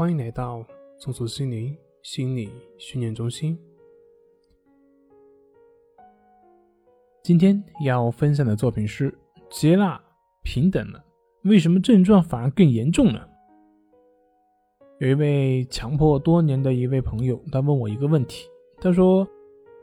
[0.00, 0.64] 欢迎来到
[0.98, 3.54] 松鼠心灵心理训练中心。
[7.22, 9.14] 今天要分享的作品是：
[9.50, 10.00] 接纳
[10.42, 11.04] 平等了，
[11.42, 13.20] 为什么症状反而更严重呢？
[15.00, 18.46] 有一位强迫多年的一位朋友，他问我一个问题，
[18.80, 19.28] 他说：“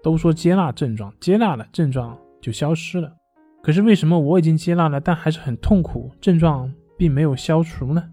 [0.02, 3.16] 都说接纳症状，接纳了症状就消失了，
[3.62, 8.04] 可是为什么我已经接纳了，但还是很痛苦，症状并没有消除呢？”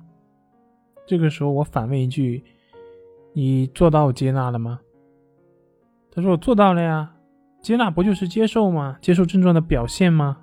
[1.07, 2.43] 这个时候我反问一句
[3.35, 4.81] ：“你做到接纳了吗？”
[6.11, 7.15] 他说：“我做到了呀，
[7.61, 8.97] 接纳不就是接受吗？
[9.01, 10.39] 接受症状的表现吗？”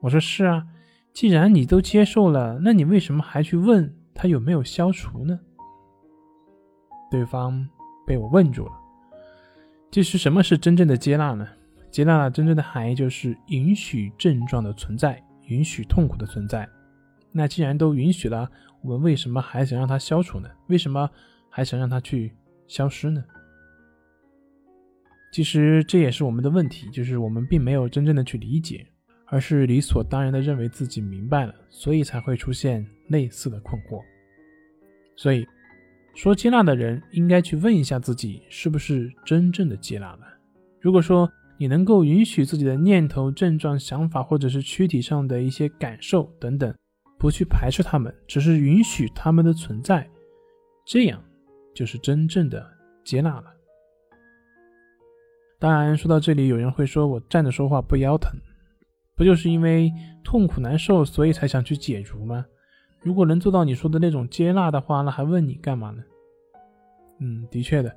[0.00, 0.66] 我说：“是啊，
[1.12, 5.38] 既然你都接受了，那你为什么还去问他有没有消除呢？”
[7.10, 7.68] 对方
[8.06, 8.72] 被我问住了。
[9.90, 11.48] 其实，什么是真正的接纳呢？
[11.90, 16.68] 接纳真正的含义就是允许症状的存在，允许痛苦的存在。
[17.32, 18.50] 那既然都允许了，
[18.82, 20.48] 我们为什么还想让它消除呢？
[20.68, 21.08] 为什么
[21.50, 22.32] 还想让它去
[22.66, 23.24] 消失呢？
[25.32, 28.86] 其实这也是我们的问题，就是我们并没有真正的去理解，
[29.26, 34.02] 而是理所当然的认为自己明白了，所以才会出现类似的困惑。
[35.16, 35.46] 所以
[36.14, 40.20] 说，接纳的人应该去问一下自己，是不是真正的接纳了？
[40.80, 46.74] 如果说你能够允许自己的念头、症状、想法，或者是躯体上的一些感受等等。
[47.18, 50.08] 不去排斥他们，只是允许他们的存在，
[50.86, 51.22] 这样
[51.74, 52.64] 就是真正的
[53.04, 53.44] 接纳了。
[55.58, 58.32] 当然，说到这里，有人会说我站着说话不腰疼，
[59.16, 62.46] 不就是因为痛苦难受，所以才想去解除吗？
[63.02, 66.02] 如果能做到你说的那种接纳的话，那还问你干嘛呢？
[67.20, 67.94] 嗯，的确的，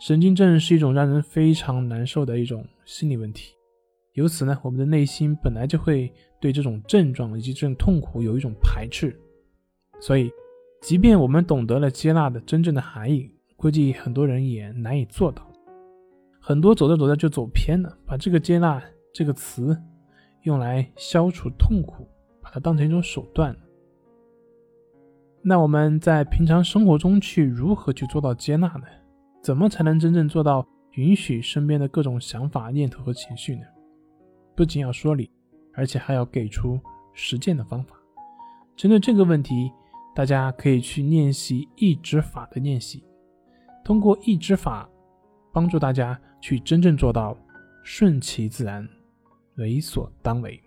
[0.00, 3.55] 神经症是一种让人非常难受的一种心理问题。
[4.16, 9.14] 由此呢，我们的内心本来就会对这种症状以及这种痛苦有一种排斥，
[10.00, 10.30] 所以，
[10.80, 15.46] 即便我们懂得了接纳的真正的含义，估计很多人也难以做到。
[16.40, 19.76] 很多走着走着就走偏了，把这个接纳这个词
[20.44, 22.08] 用来消除痛苦，
[22.40, 23.54] 把它当成一种手段。
[25.42, 28.86] 那我们在平常生活中去如何去做到接纳呢？
[29.42, 33.62] 怎么才能真正做到允许身边的各种想法、念头和情绪呢？
[34.56, 35.30] 不仅要说理，
[35.74, 36.80] 而且还要给出
[37.12, 37.94] 实践的方法。
[38.74, 39.70] 针对这个问题，
[40.14, 43.04] 大家可以去练习意志法的练习，
[43.84, 44.88] 通过意志法
[45.52, 47.36] 帮助大家去真正做到
[47.82, 48.88] 顺其自然、
[49.56, 50.60] 为所当为。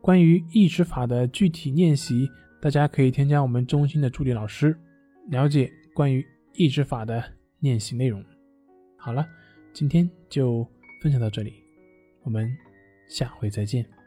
[0.00, 2.28] 关于意志法的具体练习，
[2.60, 4.76] 大家可以添加我们中心的助理老师，
[5.28, 7.22] 了解关于意志法的
[7.60, 8.24] 练习内容。
[8.96, 9.24] 好了，
[9.72, 10.66] 今天就
[11.00, 11.61] 分享到这里。
[12.24, 12.56] 我们
[13.08, 14.01] 下回再见。